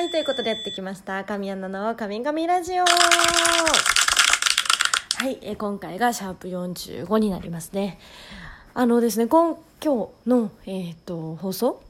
[0.00, 1.22] はい、ということでやってきました。
[1.24, 2.84] 神アナの神々ラジオ。
[2.84, 2.88] は
[5.28, 7.98] い、えー今回がシャープ45になりますね。
[8.72, 11.82] あのですね、今今日の、えー、と放送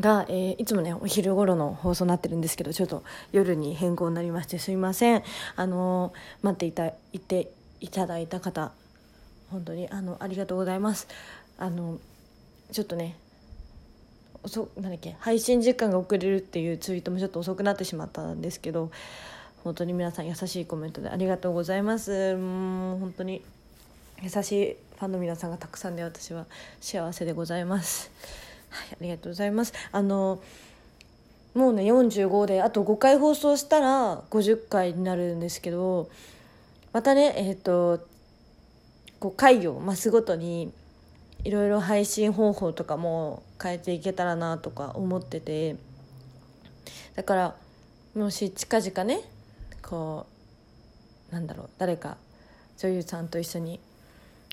[0.00, 5.22] が、えーいつもねお昼頃の放送になってるんですけどちょっと夜に変更になりましてすいません
[5.54, 8.72] あのー待っていたいていただいた方
[9.52, 11.06] 本当にあのありがとうございます
[11.56, 12.00] あの
[12.72, 13.16] ちょっとね
[14.48, 18.90] 遅なんだっけ配信時間が遅れるっていうツイートもちょっと遅くなってしまったんですけど
[19.64, 23.42] 本当に皆さん優しいコメントでありがとうございますもう本当に
[24.22, 26.46] 優しいファンの皆さんがたくさんで私は
[26.80, 28.10] 幸せでございます。
[28.70, 29.72] はい、ありがとうございます。
[29.92, 30.42] あの
[31.54, 36.10] もうね45であと5回放送したら50回になるんですけど
[36.92, 38.00] またねえっ、と
[39.20, 40.72] こう回を増すごとに
[41.44, 45.76] いろいろ配信方法とかも変えていけたらなとか思ってて
[47.16, 47.54] だから
[48.14, 49.20] もし近々ね
[49.82, 50.26] こ
[51.30, 52.16] うなんだろう誰か
[52.78, 53.80] 女優さんと一緒に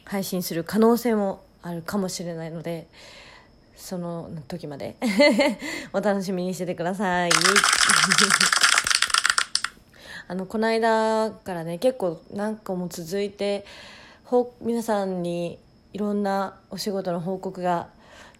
[0.04, 2.88] 配信する可能性もあるかもしれないので
[3.76, 4.96] その時まで
[5.94, 7.32] お楽しみにしててください。
[10.28, 13.64] あのこの間からね結構何個も続いて
[14.60, 15.60] 皆さんに
[15.94, 17.90] いろんなお仕事の報告が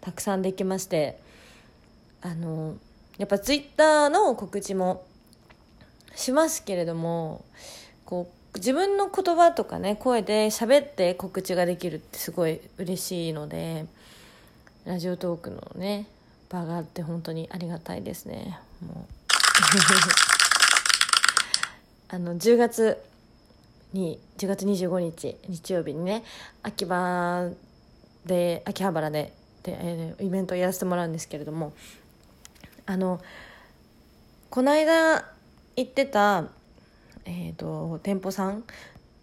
[0.06, 1.18] たくさんできまして
[2.22, 2.76] あの
[3.18, 5.04] やっぱツイッターの告知も
[6.14, 7.44] しますけれども
[8.04, 13.84] こう自分の言葉とかね声で喋って告知ができるってすごい嬉しいので
[14.84, 16.06] ラジオトークのね
[16.50, 18.60] 場があって本当にありがたいですね。
[18.86, 19.12] もう。
[22.14, 23.02] あの10月
[23.92, 26.22] に10月25日日曜日にね
[26.62, 27.50] 秋葉
[28.24, 29.32] で秋葉原で
[29.66, 31.72] で、えーイベントをやらせてもらうんですけれども
[32.86, 33.20] あの
[34.48, 35.24] この間
[35.76, 36.44] 行ってた、
[37.24, 38.62] えー、と店舗さん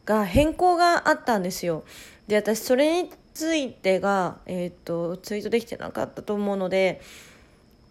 [0.06, 1.86] が変更があったんですよ。
[2.28, 7.02] で私それについてが、えー、とツイートできてなかったと思うので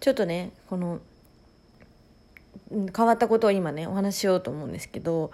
[0.00, 1.00] ちょっとねこの
[2.70, 5.32] 変わったことを今ねお話ししようと思うんですけど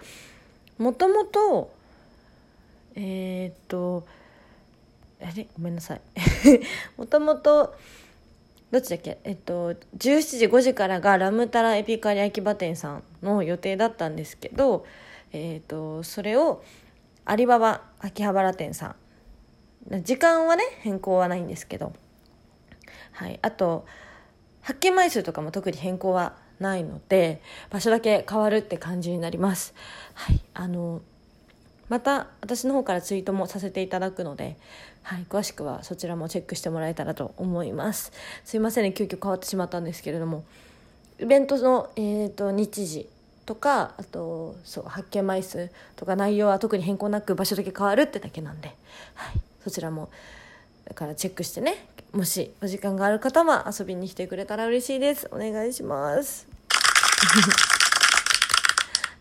[0.77, 1.71] もともと
[2.95, 4.07] えっ、と
[5.21, 5.47] あれ？
[5.57, 6.01] ごめんなさい。
[6.97, 7.75] もともと
[8.71, 9.19] どっちだっけ？
[9.23, 14.85] えっと17時5時からがラムタラエピカリ秋葉店さんの予定だったんですけど、
[15.31, 16.63] えっとそれを
[17.25, 18.95] アリババ秋葉原店さ
[19.89, 20.03] ん。
[20.03, 21.93] 時間はね変更はないんですけど。
[23.11, 23.39] はい。
[23.41, 23.85] あと
[24.61, 29.73] 発見枚数とかも特に変更はないので場所だけ変わるって感じになります。
[30.13, 30.41] はい。
[30.53, 31.01] あの
[31.89, 34.55] また私の方からツイートもさせていただくので、
[35.03, 38.11] はい、詳しくはそちらもチェックしてもらえたらと思います。
[38.45, 40.43] すいませんね急遽変わってしまったんですけれども。
[41.19, 43.09] イベントの、えー、と日時
[43.45, 48.69] とかあとそう発見枚数とか内容は特に変更なく場所だけ変わるってだけなんで、
[49.15, 50.09] はい、そちらも
[50.85, 55.29] だからチェックしてねもしお時間がある方は遊びに来てくれたら嬉しいです。
[55.31, 56.47] お願いします。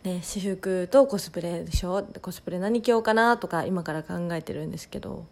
[0.04, 2.06] ね、私服とコスプレでしょ？
[2.22, 5.25] コスプレ何着ようかなとか今から考えてるんですけど。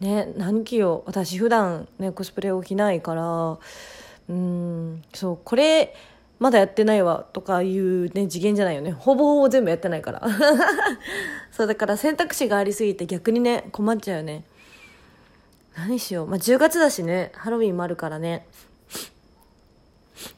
[0.00, 1.08] ね何着よう？
[1.08, 3.58] 私普段ねコスプレを着ないから。
[4.28, 5.94] うんそうこれ
[6.38, 8.92] まだやってないわとかいうね次元じゃないよね。
[8.92, 10.22] ほぼほぼ全部やってないから。
[11.50, 14.44] そうだから選択肢がありすぎて逆にね困っちゃうよね。
[15.76, 16.26] 何しよう？
[16.26, 18.46] まあ10月だしねハロウィンもあるからね。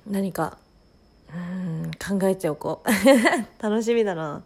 [0.06, 0.58] 何か
[1.34, 1.38] う
[1.86, 2.88] ん考えておこう。
[3.62, 4.42] 楽しみだな。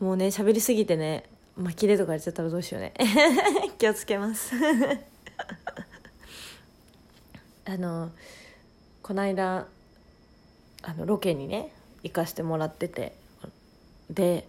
[0.00, 1.24] もうね喋りすぎてね
[1.56, 2.92] 巻きでとか言っちゃったらどうしようね。
[3.78, 4.54] 気をつけます。
[7.66, 8.10] あの
[9.02, 9.66] この間
[10.82, 11.72] あのロケにね
[12.02, 13.14] 行かしてもらってて。
[14.10, 14.46] で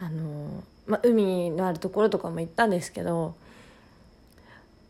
[0.00, 3.34] あの、ま、海のあるところとかも行ったんですけど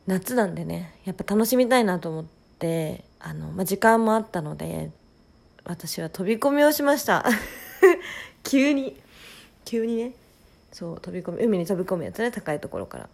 [0.07, 2.25] 夏なんでねやっぱ楽しみたいなと思っ
[2.59, 4.91] てあの、ま、時間もあったので
[5.65, 7.25] 私は飛び込みをしました。
[8.45, 9.01] 急に。
[9.65, 10.13] 急にね。
[10.73, 12.31] そう飛び込み海に飛び込むやつね。
[12.31, 13.09] 高いところから。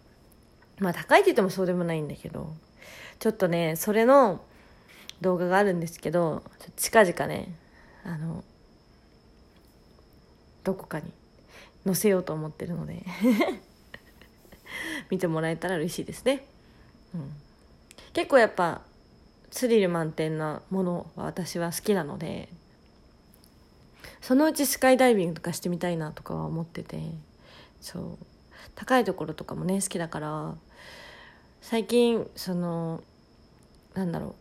[0.79, 2.53] まあ高いって言ってもそうでもないんだけど。
[3.19, 4.41] ちょっとねそれの
[5.21, 6.41] 動画があるんですけど
[6.75, 7.55] 近々ね
[8.03, 8.43] あの
[10.63, 11.05] どこかに
[11.85, 13.05] 載せようと思ってるので。
[15.09, 16.45] 見てもらえたら嬉しいですね、
[17.13, 17.33] うん、
[18.13, 18.81] 結構やっぱ
[19.51, 22.49] スリル満点なものは私は好きなので
[24.21, 26.99] そのうちスカイダイビングとかしてみたいなとかは思ってて
[27.79, 28.25] そう。
[28.75, 30.55] 高いところとかもね好きだから
[31.61, 33.03] 最近その
[33.93, 34.35] なんだろう。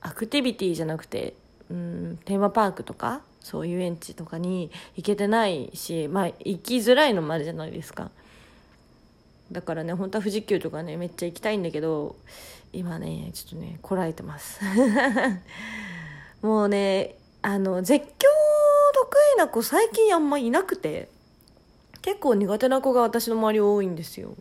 [0.00, 1.34] アクティビティじゃなくて
[1.70, 8.10] うんテーマパークとかそういう園地とかに行けてないしまあ行きづらいのもあるじゃないですか。
[9.50, 12.16] だからね本当は富士急とかねめっちゃ行きたいんだけど
[12.72, 14.60] 今ねちょっとねこらえてます。
[16.42, 18.08] もうねあの絶叫
[18.94, 21.08] 得意な子最近あんまいなくて
[22.02, 24.34] 結構苦手な子が私の周り多いんですよ。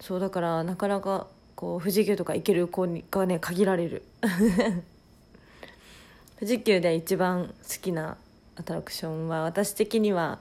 [0.00, 4.02] そうだからなかなかこう富士急とか行ける子がね限られる。
[6.38, 8.18] 富士急で一番好きな
[8.56, 10.38] アトラクションは私的には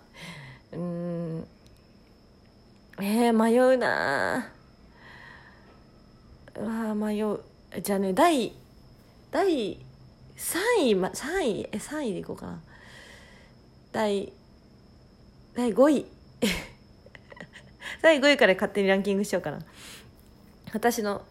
[0.74, 1.15] うん
[2.98, 4.52] えー、迷うな。
[6.58, 7.42] うわ迷う。
[7.82, 8.54] じゃあね第
[9.32, 9.78] 第
[10.38, 11.70] 3位、ま、3位？
[11.72, 12.62] え3位でいこうかな。
[13.92, 14.32] 第
[15.56, 16.06] 第5位。
[18.02, 19.60] 第5位から勝手にランキングしようかな。
[20.74, 21.22] 私の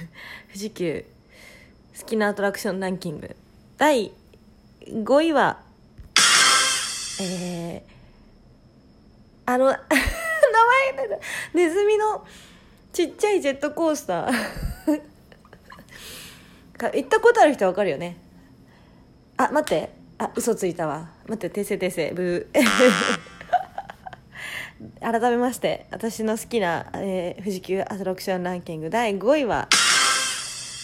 [0.48, 1.04] 富士急
[1.98, 3.36] 好きなアトラクションランキング。
[3.76, 4.12] 第
[4.86, 5.62] 5位は
[7.20, 7.90] えー、
[9.44, 9.76] あの
[10.94, 11.18] 名前だ
[11.54, 12.24] ネズミの
[12.92, 14.32] ちっちゃいジェットコースター。
[16.76, 18.16] か行ったことある人は分かるよね。
[19.36, 19.90] あ待って。
[20.18, 21.10] あ嘘ついたわ。
[21.26, 22.12] 待って訂正訂正。
[22.12, 22.64] ブー。
[25.00, 25.86] 改めまして。
[25.90, 28.90] 私の好きな、えー、富士急アトラクションランキング。
[28.90, 29.68] 第5位は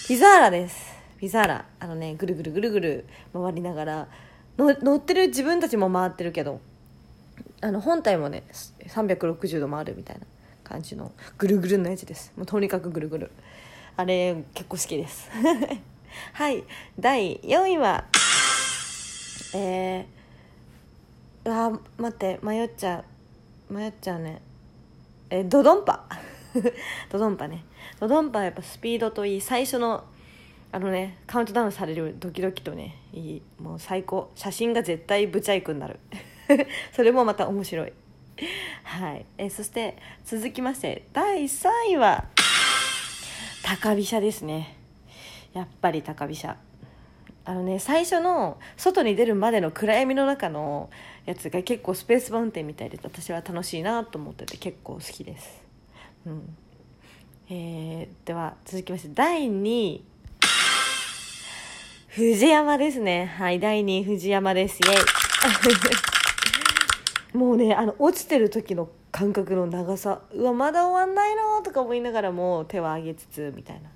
[0.06, 0.94] ピザーラです。
[1.19, 1.64] ピザーラ。
[1.81, 4.08] あのねぐるぐるぐるぐる回りながら
[4.58, 6.61] 乗ってる自分たちも回ってるけど。
[7.61, 8.44] あの本体もね
[8.87, 10.26] 360度回るみたいな
[10.62, 12.32] 感じのぐるぐるのやつです。
[12.37, 13.31] もうとにかくぐるぐる。
[13.97, 15.31] あれ結構好きです。
[16.35, 16.64] はい。
[16.99, 18.05] 第4位は
[19.55, 23.05] えー、うわ待って迷っちゃ
[23.70, 23.73] う。
[23.73, 24.43] 迷っちゃうね。
[25.31, 26.05] えドドンパ。
[27.11, 27.64] ドドンパね。
[28.00, 30.05] ドドンパはやっぱスピードといい最初の
[30.73, 34.31] あのねカウントダウンされるドキドキとねいいもう最高。
[34.35, 35.99] 写真が絶対ブチャイクになる。
[36.95, 37.93] それもまた面白い。
[38.85, 39.27] はい。
[39.39, 42.27] えそして続きまして第3位は
[43.63, 44.77] 高飛車ですね。
[45.53, 46.57] やっぱり高飛車。
[47.45, 50.91] あのね最初の外に出るまでの暗闇の中の
[51.27, 55.63] やつが結構スペースマウンテンみたいで私は楽しいなと思ってて結構好きです。
[56.27, 56.57] うん。
[57.49, 60.05] えー、では続きまして第2位。
[62.09, 63.27] 藤山ですね。
[63.39, 64.81] はい第2位藤山です。
[64.85, 66.16] イエイ。
[67.32, 73.90] もうねあの落ちてる時の感覚の長さうわまだ終わんないのとか思いながらも手を上げつつみたいな。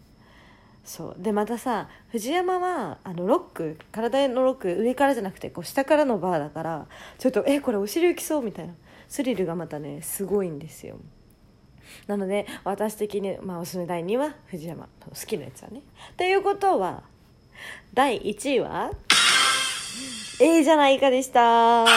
[0.85, 1.23] そう。
[1.23, 6.87] でまたさ藤山はあのロック体のロック上からじゃなくてこう下からのバーだから
[7.19, 8.75] ちょっとえこれお尻浮きそうみたいな。
[9.11, 10.97] スリルがまたねすごいんですよ。
[12.07, 15.83] なので私的に、まあ、おすすめ第2位は藤山好きなやつはね。
[16.17, 17.03] ということは
[17.93, 18.93] 第1位は
[20.43, 21.85] A じゃないかでした。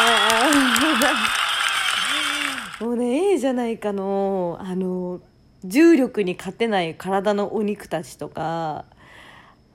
[2.81, 5.21] もうね A じゃないかのあの
[5.63, 8.83] 重力に勝てない体のお肉たちとか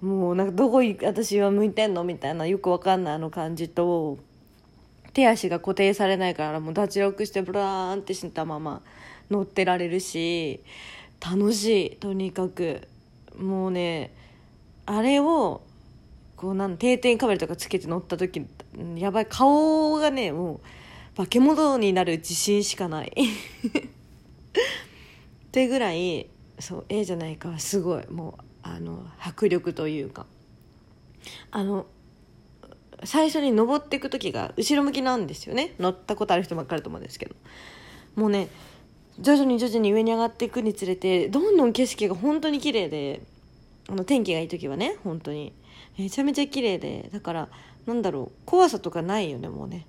[0.03, 4.19] もうなんかどこ私は向いてんのみたいなよくわかんないあの感じと
[5.15, 8.83] 手足が固定されないからもう脱力してブラーンってしたまま
[9.31, 10.61] 乗ってられるし
[11.27, 12.87] 楽しいとにかく。
[13.39, 14.13] もうね
[14.85, 15.63] あれを
[16.39, 18.47] こうなん定点カメラとかつけて乗った時
[18.95, 20.61] やばい顔がねも
[21.15, 23.13] う化け物になる自信しかない。
[25.49, 26.29] ってぐらい
[26.61, 30.27] そう A じゃないかすごいもうあの迫力というか。
[31.51, 31.87] あの
[33.03, 35.75] 最初に登っていく時が後ろ向きなんですよね。
[35.81, 37.35] 乗ったことある人ばっかりと思うんですけど。
[38.15, 38.49] もうね
[39.19, 43.23] 徐々に徐々に上に上がっていくにつれてどんどん景色が本当に綺麗で
[43.89, 45.53] あの天気がいい時はね本当に。
[45.99, 47.49] めちゃめちゃ綺麗でだから
[47.87, 49.87] なんだろう怖さとかないよねもうね。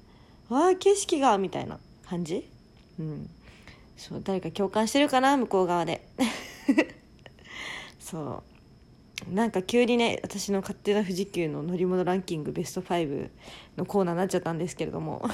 [0.49, 2.49] わあ景色がみたいな感じ。
[2.99, 3.29] うん。
[3.97, 6.01] そう誰か共感してるかな向こう側で。
[7.99, 8.43] そ
[9.29, 9.33] う。
[9.33, 13.29] なんか急にね私の勝手な富士急の乗り物ランキングベスト5
[13.77, 15.29] のコーナーになっちゃったんですけれども。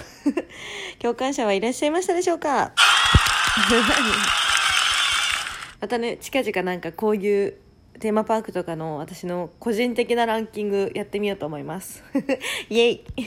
[1.00, 2.74] 共感者はいらっしゃいましたでしょうか？
[5.80, 7.54] またね近々なんかこういう
[8.00, 12.04] テーマパークとかの私の個人的なランキングやってみようと思います
[12.70, 13.04] イエイ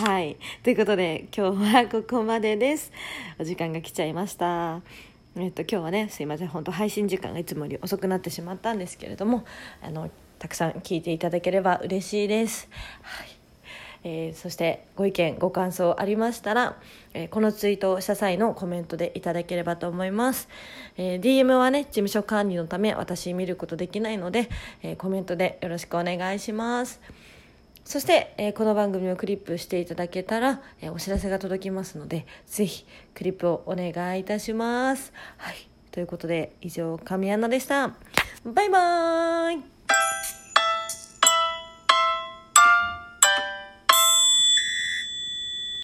[0.00, 0.36] はい。
[0.62, 2.92] ということで、今日はここまでです。
[3.36, 4.80] お時間が来ちゃいました。
[5.34, 6.48] えっと、今日はね、すいません。
[6.48, 9.44] 本当配信時間がいつもより遅くなってしまったんですけれども、
[9.82, 12.68] あの、たくさん聞いていただければ嬉しいです。
[13.02, 13.37] はい。
[14.04, 16.76] えー、そしてご意見ご感想ありましたら、
[17.14, 20.48] えー、このツイートをした際のコメントでいただければと思います、
[20.96, 24.48] えー、DM はね事務所管理のため私見ることできないので、
[24.82, 27.00] えコメントでよろしくお願いします。
[27.84, 35.12] そして、えこの番組をクリップしていただけたら、えお知らせが届きますのでぜひクリップをお願いいたします。
[35.36, 35.68] はい。
[35.90, 37.94] ということで以上神アナでした。
[38.44, 40.27] バイバーイ。